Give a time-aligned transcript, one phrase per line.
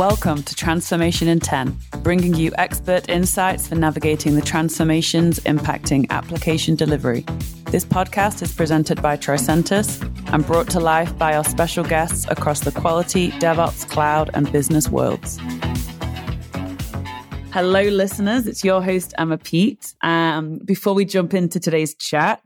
[0.00, 6.74] Welcome to Transformation in 10, bringing you expert insights for navigating the transformations impacting application
[6.74, 7.26] delivery.
[7.66, 10.00] This podcast is presented by Tricentis
[10.32, 14.88] and brought to life by our special guests across the quality, DevOps, cloud, and business
[14.88, 15.38] worlds.
[17.52, 18.46] Hello, listeners.
[18.46, 19.94] It's your host, Emma Peet.
[20.00, 22.40] Um, before we jump into today's chat,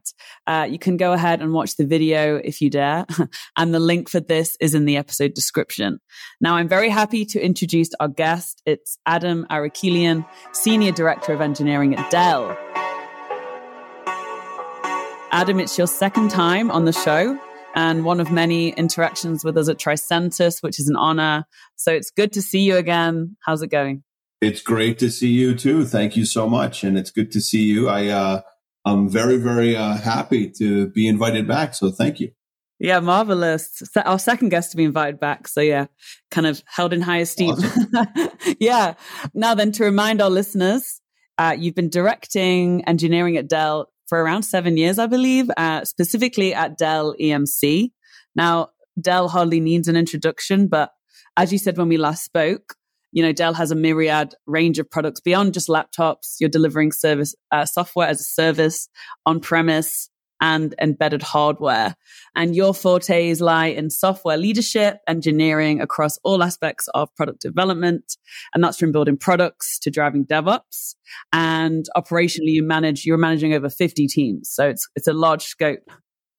[0.46, 3.06] uh, you can go ahead and watch the video if you dare.
[3.56, 6.00] and the link for this is in the episode description.
[6.40, 8.62] Now, I'm very happy to introduce our guest.
[8.66, 12.56] It's Adam Arakelian, Senior Director of Engineering at Dell.
[15.32, 17.38] Adam, it's your second time on the show
[17.74, 21.44] and one of many interactions with us at Tricentis, which is an honor.
[21.76, 23.36] So it's good to see you again.
[23.40, 24.04] How's it going?
[24.40, 25.84] It's great to see you too.
[25.86, 26.84] Thank you so much.
[26.84, 27.88] And it's good to see you.
[27.88, 28.40] I, uh,
[28.84, 31.74] I'm very, very uh, happy to be invited back.
[31.74, 32.32] So thank you.
[32.78, 33.82] Yeah, marvelous.
[33.96, 35.48] Our second guest to be invited back.
[35.48, 35.86] So yeah,
[36.30, 37.52] kind of held in high esteem.
[37.52, 38.30] Awesome.
[38.60, 38.94] yeah.
[39.32, 41.00] Now then, to remind our listeners,
[41.38, 46.52] uh, you've been directing engineering at Dell for around seven years, I believe, uh, specifically
[46.52, 47.92] at Dell EMC.
[48.36, 48.68] Now,
[49.00, 50.90] Dell hardly needs an introduction, but
[51.36, 52.74] as you said when we last spoke,
[53.14, 56.34] you know, Dell has a myriad range of products beyond just laptops.
[56.40, 58.88] You're delivering service uh, software as a service
[59.24, 61.94] on premise and embedded hardware.
[62.34, 68.16] And your fortes lie in software leadership, engineering across all aspects of product development.
[68.52, 70.96] And that's from building products to driving DevOps.
[71.32, 74.50] And operationally, you manage, you're managing over 50 teams.
[74.50, 75.88] So it's, it's a large scope.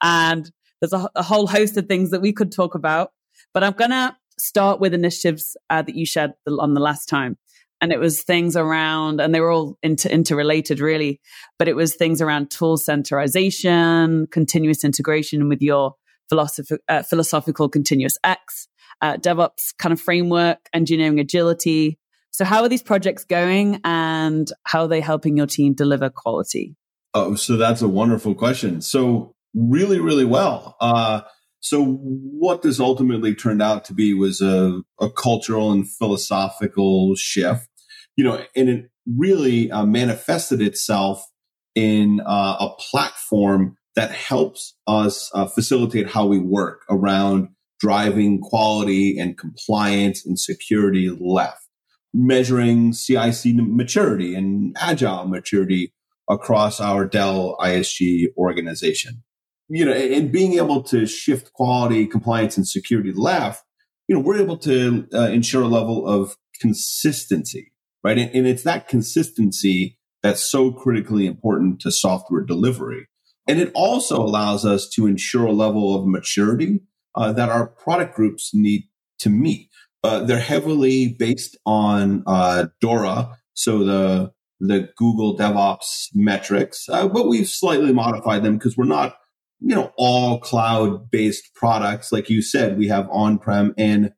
[0.01, 0.51] And
[0.81, 3.11] there's a, a whole host of things that we could talk about.
[3.53, 7.37] But I'm going to start with initiatives uh, that you shared on the last time.
[7.81, 11.19] And it was things around, and they were all inter- interrelated really,
[11.59, 15.95] but it was things around tool centralization, continuous integration with your
[16.29, 18.67] philosophy, uh, philosophical continuous X,
[19.01, 21.99] uh, DevOps kind of framework, engineering agility.
[22.31, 26.75] So, how are these projects going and how are they helping your team deliver quality?
[27.13, 28.81] Oh, so that's a wonderful question.
[28.81, 30.75] So, really, really well.
[30.79, 31.21] Uh,
[31.65, 37.67] so what this ultimately turned out to be was a, a cultural and philosophical shift,
[38.15, 41.25] you know, and it really uh, manifested itself
[41.73, 47.47] in uh, a platform that helps us uh, facilitate how we work around
[47.79, 51.67] driving quality and compliance and security left,
[52.13, 55.95] measuring CIC maturity and agile maturity
[56.29, 59.23] across our Dell ISG organization
[59.69, 63.63] you know, and being able to shift quality, compliance, and security left,
[64.07, 67.71] you know, we're able to uh, ensure a level of consistency,
[68.03, 68.17] right?
[68.17, 73.07] And, and, it's that consistency that's so critically important to software delivery.
[73.47, 76.81] And it also allows us to ensure a level of maturity
[77.15, 78.83] uh, that our product groups need
[79.19, 79.69] to meet.
[80.03, 87.27] Uh, they're heavily based on uh, DORA, so the the Google DevOps metrics, uh, but
[87.27, 89.15] we've slightly modified them because we're not
[89.59, 92.11] you know, all cloud based products.
[92.11, 94.11] Like you said, we have on prem and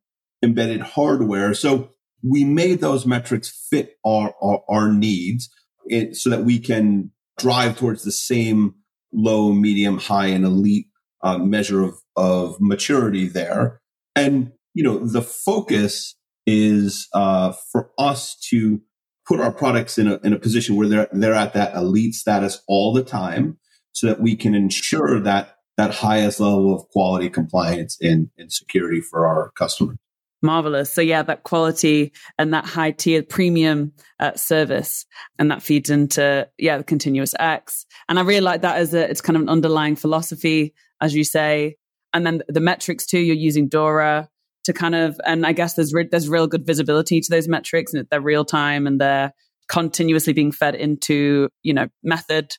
[0.43, 1.53] embedded hardware.
[1.53, 1.91] So
[2.23, 5.49] we made those metrics fit our, our, our needs
[5.85, 8.75] it, so that we can drive towards the same
[9.13, 10.87] low, medium, high, and elite
[11.23, 13.79] uh, measure of, of maturity there.
[14.15, 16.15] And, you know, the focus
[16.45, 18.81] is uh, for us to
[19.27, 22.61] put our products in a, in a position where they're, they're at that elite status
[22.67, 23.57] all the time
[23.97, 29.01] so that we can ensure that that highest level of quality compliance and, and security
[29.01, 29.97] for our customers.
[30.43, 30.93] Marvelous.
[30.93, 35.05] So yeah, that quality and that high tier premium uh, service,
[35.39, 37.87] and that feeds into yeah the continuous X.
[38.07, 41.23] And I really like that as a it's kind of an underlying philosophy, as you
[41.23, 41.77] say.
[42.13, 43.19] And then the metrics too.
[43.19, 44.29] You're using DORA
[44.65, 47.95] to kind of, and I guess there's re- there's real good visibility to those metrics,
[47.95, 49.33] and they're real time and they're
[49.67, 52.53] continuously being fed into you know method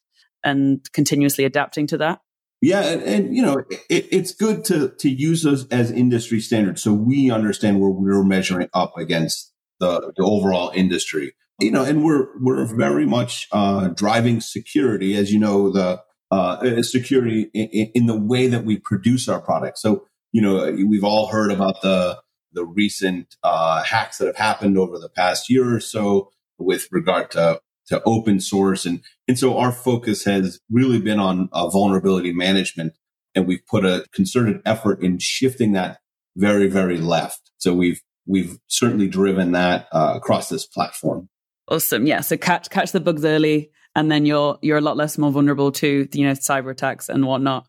[0.45, 2.21] and continuously adapting to that.
[2.61, 6.83] Yeah, and, and you know it, it's good to to use those as industry standards,
[6.83, 11.35] so we understand where we're measuring up against the, the overall industry.
[11.61, 16.83] You know, and we're we're very much uh, driving security, as you know, the uh,
[16.83, 19.81] security in, in, the way that we produce our products.
[19.81, 22.19] So you know, we've all heard about the
[22.53, 27.31] the recent uh, hacks that have happened over the past year or so with regard
[27.33, 28.87] to to open source.
[28.87, 32.95] And, and so our focus has really been on uh, vulnerability management.
[33.35, 35.99] And we've put a concerted effort in shifting that
[36.37, 37.51] very, very left.
[37.59, 41.29] So we've, we've certainly driven that uh, across this platform.
[41.69, 42.07] Awesome.
[42.07, 42.21] Yeah.
[42.21, 45.73] So catch, catch the bugs early and then you're, you're a lot less more vulnerable
[45.73, 47.67] to, you know, cyber attacks and whatnot.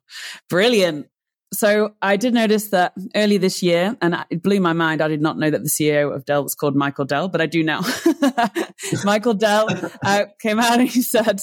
[0.50, 1.08] Brilliant.
[1.52, 5.02] So I did notice that early this year, and it blew my mind.
[5.02, 7.48] I did not know that the CEO of Dell was called Michael Dell, but I
[7.48, 7.82] do now.
[9.04, 9.68] Michael Dell
[10.06, 11.42] uh, came out and he said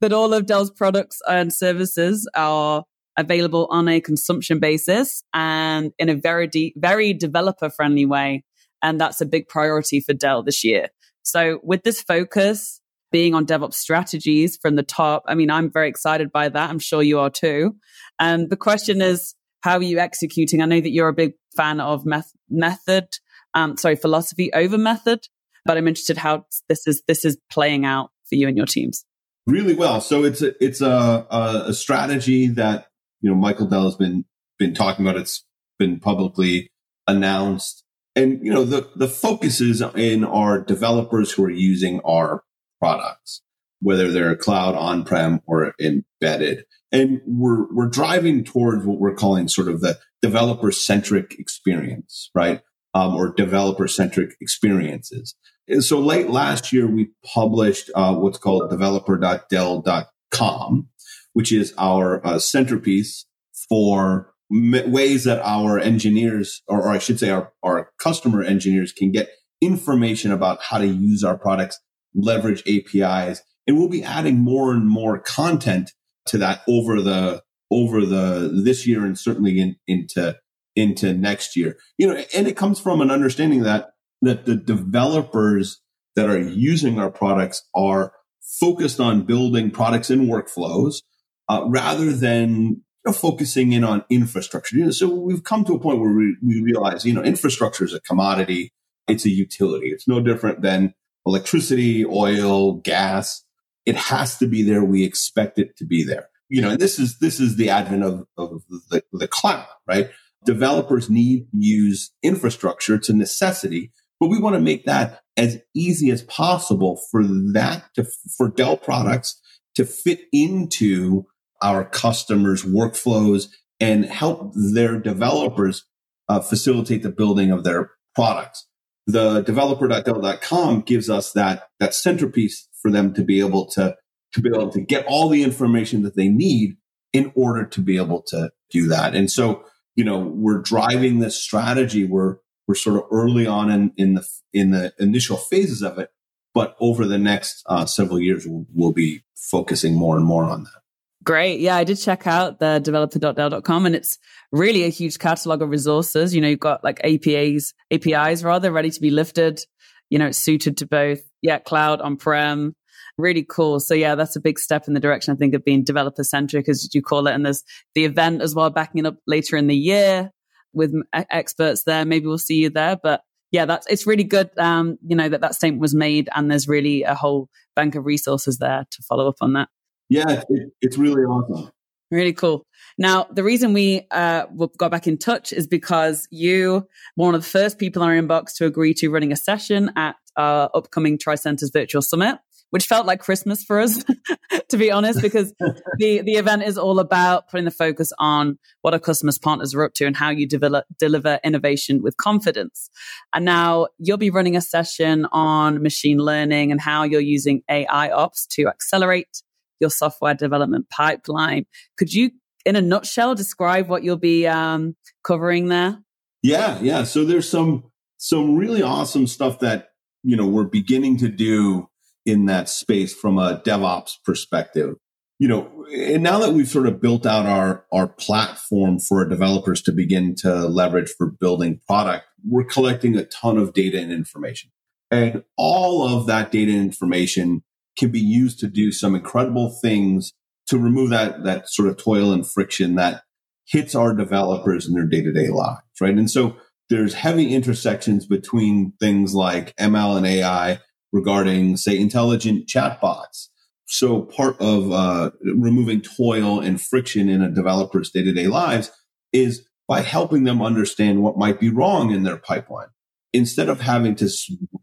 [0.00, 2.84] that all of Dell's products and services are
[3.16, 8.44] available on a consumption basis and in a very, de- very developer friendly way.
[8.82, 10.88] And that's a big priority for Dell this year.
[11.22, 12.80] So with this focus
[13.10, 16.70] being on DevOps strategies from the top, I mean, I'm very excited by that.
[16.70, 17.76] I'm sure you are too.
[18.20, 20.62] And the question is, how are you executing?
[20.62, 23.08] I know that you're a big fan of meth- method,
[23.54, 25.26] um, sorry, philosophy over method,
[25.64, 29.04] but I'm interested how this is this is playing out for you and your teams.
[29.46, 30.00] Really well.
[30.00, 32.88] So it's a it's a, a strategy that
[33.20, 34.24] you know Michael Dell has been
[34.58, 35.20] been talking about.
[35.20, 35.44] It's
[35.78, 36.70] been publicly
[37.06, 37.82] announced,
[38.14, 42.44] and you know the the focus is in our developers who are using our
[42.78, 43.42] products,
[43.80, 49.48] whether they're cloud, on prem, or embedded and we're we're driving towards what we're calling
[49.48, 52.60] sort of the developer centric experience, right?
[52.92, 55.36] Um, or developer centric experiences.
[55.68, 60.88] And so late last year, we published uh, what's called developer.dell.com,
[61.32, 63.26] which is our uh, centerpiece
[63.68, 68.92] for m- ways that our engineers, or, or I should say, our, our customer engineers
[68.92, 69.28] can get
[69.60, 71.78] information about how to use our products,
[72.12, 75.92] leverage APIs, and we'll be adding more and more content
[76.26, 77.40] to that over the
[77.70, 80.36] over the this year and certainly in, into
[80.74, 81.78] into next year.
[81.96, 83.90] You know, and it comes from an understanding that
[84.22, 85.80] that the developers
[86.16, 88.12] that are using our products are
[88.58, 91.02] focused on building products and workflows
[91.48, 94.76] uh, rather than you know, focusing in on infrastructure.
[94.76, 97.84] You know, so we've come to a point where we, we realize, you know, infrastructure
[97.84, 98.72] is a commodity.
[99.06, 99.90] It's a utility.
[99.90, 100.92] It's no different than
[101.24, 103.44] electricity, oil, gas
[103.86, 104.84] it has to be there.
[104.84, 106.28] We expect it to be there.
[106.48, 110.10] You know, and this is this is the advent of, of the, the cloud, right?
[110.44, 112.94] Developers need to use infrastructure.
[112.94, 117.84] It's a necessity, but we want to make that as easy as possible for that
[117.94, 118.06] to
[118.36, 119.40] for Dell products
[119.76, 121.24] to fit into
[121.62, 123.48] our customers' workflows
[123.78, 125.84] and help their developers
[126.28, 128.66] uh, facilitate the building of their products.
[129.10, 133.96] The developer.dell.com gives us that that centerpiece for them to be able to
[134.32, 136.76] to be able to get all the information that they need
[137.12, 139.14] in order to be able to do that.
[139.14, 139.64] And so,
[139.96, 142.04] you know, we're driving this strategy.
[142.04, 142.36] We're
[142.68, 146.10] we're sort of early on in in the in the initial phases of it,
[146.54, 150.64] but over the next uh, several years, we'll, we'll be focusing more and more on
[150.64, 150.79] that.
[151.22, 151.60] Great.
[151.60, 154.18] Yeah, I did check out the developer.dell.com and it's
[154.52, 156.34] really a huge catalog of resources.
[156.34, 159.60] You know, you've got like APIs, APIs rather ready to be lifted.
[160.08, 162.74] You know, it's suited to both yeah, cloud on prem.
[163.18, 163.80] Really cool.
[163.80, 166.68] So yeah, that's a big step in the direction I think of being developer centric,
[166.70, 167.34] as you call it.
[167.34, 167.64] And there's
[167.94, 170.30] the event as well, backing it up later in the year
[170.72, 172.06] with experts there.
[172.06, 172.96] Maybe we'll see you there.
[173.00, 174.50] But yeah, that's it's really good.
[174.56, 178.06] Um, you know that that statement was made, and there's really a whole bank of
[178.06, 179.68] resources there to follow up on that.
[180.10, 181.70] Yeah, it, it's really awesome.
[182.10, 182.66] Really cool.
[182.98, 184.46] Now, the reason we uh,
[184.76, 186.86] got back in touch is because you
[187.16, 189.92] were one of the first people in our inbox to agree to running a session
[189.96, 192.38] at our upcoming Tricentis Virtual Summit,
[192.70, 194.04] which felt like Christmas for us,
[194.68, 195.54] to be honest, because
[195.98, 199.84] the, the event is all about putting the focus on what our customers partners are
[199.84, 202.90] up to and how you develop, deliver innovation with confidence.
[203.32, 208.10] And now you'll be running a session on machine learning and how you're using AI
[208.10, 209.42] ops to accelerate
[209.80, 211.66] your software development pipeline.
[211.96, 212.30] Could you,
[212.64, 215.98] in a nutshell, describe what you'll be um, covering there?
[216.42, 217.04] Yeah, yeah.
[217.04, 217.84] So there's some
[218.16, 219.88] some really awesome stuff that
[220.22, 221.88] you know we're beginning to do
[222.26, 224.94] in that space from a DevOps perspective.
[225.38, 229.82] You know, and now that we've sort of built out our our platform for developers
[229.82, 234.70] to begin to leverage for building product, we're collecting a ton of data and information.
[235.10, 237.64] And all of that data and information
[238.00, 240.32] can be used to do some incredible things
[240.66, 243.22] to remove that that sort of toil and friction that
[243.68, 246.16] hits our developers in their day-to-day lives, right?
[246.16, 246.56] And so
[246.88, 250.80] there's heavy intersections between things like ML and AI
[251.12, 253.48] regarding, say, intelligent chatbots.
[253.86, 258.90] So part of uh, removing toil and friction in a developer's day-to-day lives
[259.32, 262.88] is by helping them understand what might be wrong in their pipeline
[263.32, 264.24] instead of having to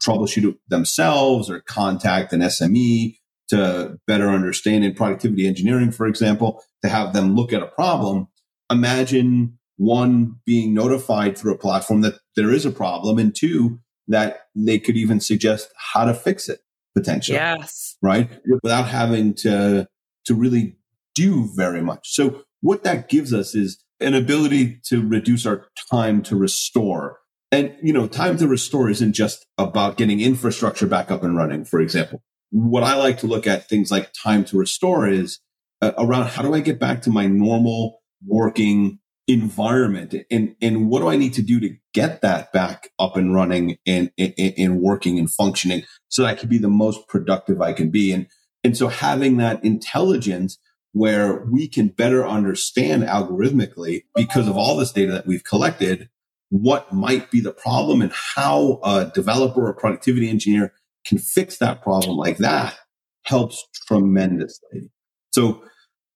[0.01, 3.17] troubleshoot it themselves or contact an SME
[3.49, 8.27] to better understand in productivity engineering, for example, to have them look at a problem,
[8.69, 14.41] imagine one being notified through a platform that there is a problem and two, that
[14.55, 16.59] they could even suggest how to fix it
[16.95, 17.37] potentially.
[17.37, 17.95] Yes.
[18.01, 18.29] Right.
[18.63, 19.87] Without having to,
[20.25, 20.77] to really
[21.15, 22.13] do very much.
[22.13, 27.19] So what that gives us is an ability to reduce our time to restore.
[27.51, 31.63] And, you know, time to restore isn't just about getting infrastructure back up and running,
[31.63, 32.21] for example.
[32.49, 35.39] What I like to look at things like time to restore is
[35.81, 41.01] uh, around how do I get back to my normal working environment and, and what
[41.01, 44.81] do I need to do to get that back up and running and, and, and
[44.81, 48.11] working and functioning so that I can be the most productive I can be.
[48.11, 48.27] And,
[48.63, 50.57] and so having that intelligence
[50.93, 56.09] where we can better understand algorithmically because of all this data that we've collected,
[56.49, 60.73] what might be the problem and how a developer or productivity engineer
[61.05, 62.75] can fix that problem like that
[63.23, 64.89] helps tremendously.
[65.31, 65.63] So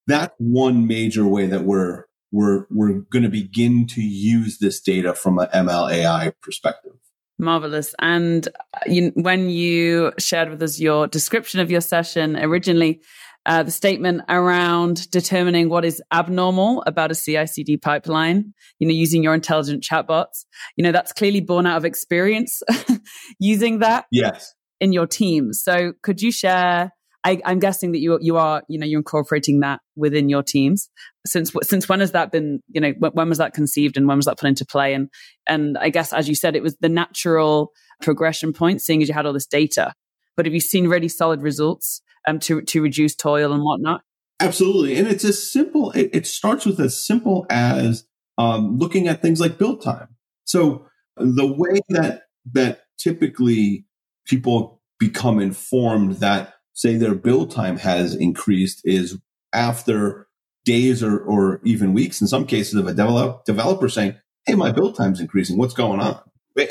[0.07, 5.13] that's one major way that we're we're we're going to begin to use this data
[5.13, 6.93] from an ML AI perspective.
[7.37, 7.95] Marvelous.
[7.99, 13.01] And uh, you, when you shared with us your description of your session originally,
[13.45, 19.23] uh, the statement around determining what is abnormal about a CI/CD pipeline, you know, using
[19.23, 20.45] your intelligent chatbots,
[20.75, 22.61] you know, that's clearly born out of experience
[23.39, 24.05] using that.
[24.11, 24.53] Yes.
[24.79, 25.53] In your team.
[25.53, 26.91] So, could you share
[27.23, 30.89] I, am guessing that you you are you know you're incorporating that within your teams.
[31.25, 34.25] Since since when has that been you know when was that conceived and when was
[34.25, 34.93] that put into play?
[34.93, 35.09] And
[35.47, 37.71] and I guess as you said, it was the natural
[38.01, 39.93] progression point, seeing as you had all this data.
[40.35, 44.01] But have you seen really solid results um, to to reduce toil and whatnot?
[44.39, 45.91] Absolutely, and it's as simple.
[45.91, 48.05] It, it starts with as simple as
[48.37, 50.09] um, looking at things like build time.
[50.45, 50.87] So
[51.17, 52.23] the way that
[52.53, 53.85] that typically
[54.25, 59.19] people become informed that say their build time has increased is
[59.53, 60.27] after
[60.65, 64.71] days or, or even weeks in some cases of a develop, developer saying, Hey, my
[64.71, 65.57] build time's increasing.
[65.57, 66.19] What's going on?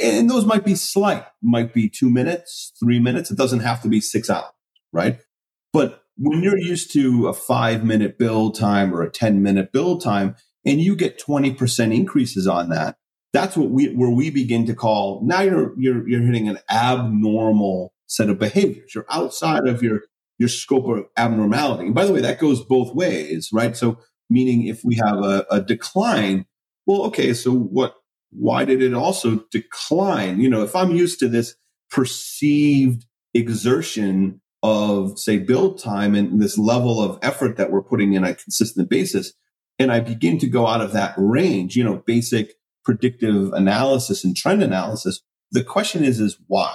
[0.03, 3.31] And those might be slight, might be two minutes, three minutes.
[3.31, 4.53] It doesn't have to be six hours,
[4.93, 5.21] right?
[5.73, 10.03] But when you're used to a five minute build time or a 10 minute build
[10.03, 12.97] time and you get 20% increases on that,
[13.33, 17.95] that's what we, where we begin to call now you're, you're, you're hitting an abnormal
[18.11, 18.95] set of behaviors.
[18.95, 20.03] You're outside of your
[20.39, 21.85] your scope of abnormality.
[21.85, 23.77] And by the way, that goes both ways, right?
[23.77, 23.99] So
[24.31, 26.47] meaning if we have a, a decline,
[26.87, 27.95] well, okay, so what
[28.31, 30.41] why did it also decline?
[30.41, 31.57] You know, if I'm used to this
[31.91, 38.25] perceived exertion of say build time and this level of effort that we're putting in
[38.25, 39.33] a consistent basis,
[39.79, 44.37] and I begin to go out of that range, you know, basic predictive analysis and
[44.37, 46.75] trend analysis, the question is, is why?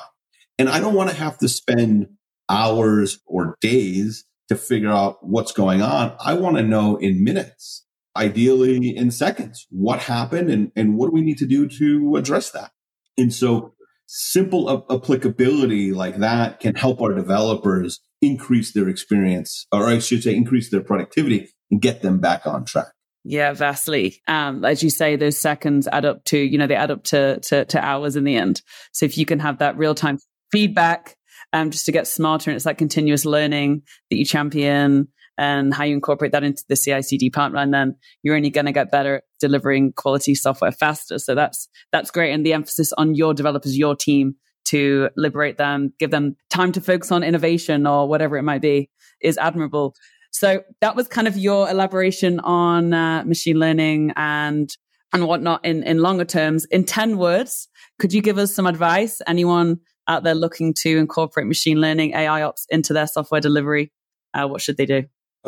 [0.58, 2.08] And I don't want to have to spend
[2.50, 6.16] hours or days to figure out what's going on.
[6.20, 11.14] I want to know in minutes, ideally in seconds, what happened and, and what do
[11.14, 12.72] we need to do to address that?
[13.18, 13.74] And so
[14.08, 20.36] simple applicability like that can help our developers increase their experience, or I should say,
[20.36, 22.88] increase their productivity and get them back on track.
[23.24, 24.22] Yeah, vastly.
[24.28, 27.40] Um, as you say, those seconds add up to, you know, they add up to,
[27.40, 28.62] to, to hours in the end.
[28.94, 30.20] So if you can have that real time
[30.52, 31.16] feedback
[31.52, 32.52] um, just to get smarter.
[32.52, 36.76] And it's that continuous learning that you champion and how you incorporate that into the
[36.76, 37.72] CI/CD pipeline.
[37.72, 41.20] Then you're only going to get better at delivering quality software faster.
[41.20, 42.34] So that's that's great.
[42.34, 46.82] And the emphasis on your developers, your team, to liberate them, give them time to
[46.82, 48.90] focus on innovation or whatever it might be,
[49.22, 49.96] is admirable.
[50.32, 54.70] So that was kind of your elaboration on uh, machine learning and
[55.14, 56.66] and whatnot in in longer terms.
[56.66, 57.68] In ten words,
[58.00, 59.22] could you give us some advice?
[59.28, 63.92] Anyone out there looking to incorporate machine learning, AI ops into their software delivery,
[64.34, 65.04] uh, what should they do?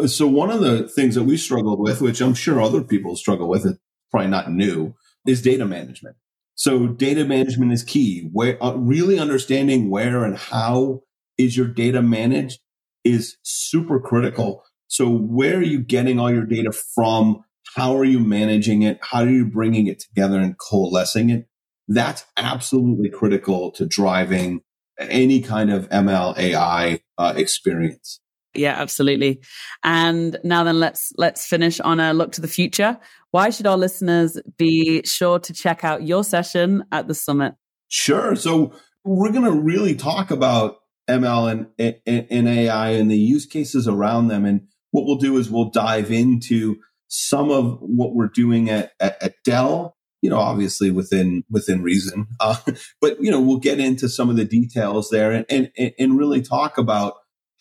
[0.06, 3.50] So one of the things that we struggled with, which I'm sure other people struggle
[3.50, 3.80] with, it's
[4.12, 4.94] probably not new,
[5.26, 6.16] is data management.
[6.56, 8.30] So data management is key.
[8.32, 11.02] Where uh, really understanding where and how
[11.38, 12.60] is your data managed
[13.04, 14.64] is super critical.
[14.88, 17.44] So where are you getting all your data from?
[17.76, 19.00] How are you managing it?
[19.02, 21.48] How are you bringing it together and coalescing it?
[21.88, 24.62] That's absolutely critical to driving
[25.00, 28.20] any kind of ML AI uh, experience.
[28.58, 29.42] Yeah, absolutely.
[29.84, 32.98] And now then let's let's finish on a look to the future.
[33.32, 37.54] Why should our listeners be sure to check out your session at the summit?
[37.88, 38.36] Sure.
[38.36, 38.74] So
[39.04, 40.78] we're going to really talk about
[41.10, 44.46] ML and, and, and AI and the use cases around them.
[44.46, 49.22] And what we'll do is we'll dive into some of what we're doing at, at,
[49.22, 52.28] at Dell you know, obviously within within reason.
[52.40, 52.58] Uh,
[53.02, 56.42] but you know, we'll get into some of the details there and, and and really
[56.42, 57.14] talk about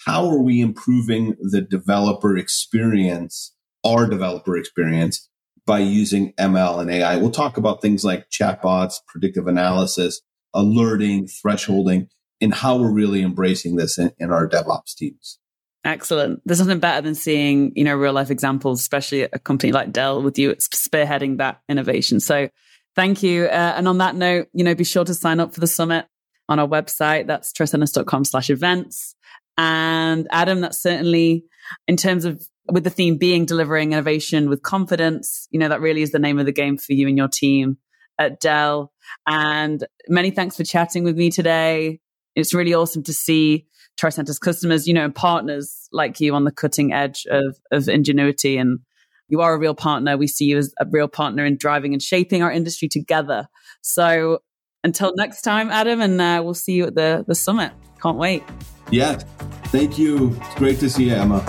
[0.04, 5.28] how are we improving the developer experience, our developer experience,
[5.66, 7.16] by using ML and AI.
[7.16, 10.20] We'll talk about things like chatbots, predictive analysis,
[10.54, 12.06] alerting, thresholding,
[12.40, 15.38] and how we're really embracing this in, in our DevOps teams.
[15.84, 16.40] Excellent.
[16.44, 20.22] There's nothing better than seeing, you know, real life examples, especially a company like Dell
[20.22, 22.20] with you spearheading that innovation.
[22.20, 22.48] So
[22.94, 23.44] thank you.
[23.44, 26.06] Uh, and on that note, you know, be sure to sign up for the summit
[26.48, 27.26] on our website.
[27.26, 29.15] That's tricentis.com slash events.
[29.56, 31.44] And Adam, that's certainly
[31.88, 36.02] in terms of with the theme being delivering innovation with confidence, you know, that really
[36.02, 37.78] is the name of the game for you and your team
[38.18, 38.92] at Dell.
[39.26, 42.00] And many thanks for chatting with me today.
[42.34, 43.66] It's really awesome to see
[44.00, 48.58] Tricentis customers, you know, and partners like you on the cutting edge of, of ingenuity.
[48.58, 48.80] And
[49.28, 50.16] you are a real partner.
[50.16, 53.48] We see you as a real partner in driving and shaping our industry together.
[53.80, 54.40] So
[54.84, 57.72] until next time, Adam, and uh, we'll see you at the, the summit.
[58.00, 58.42] Can't wait.
[58.90, 59.18] Yeah.
[59.66, 60.36] Thank you.
[60.40, 61.44] It's great to see you, Emma.